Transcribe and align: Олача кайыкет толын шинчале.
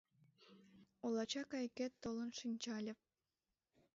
Олача 1.05 1.43
кайыкет 1.51 1.93
толын 2.03 2.29
шинчале. 2.39 2.93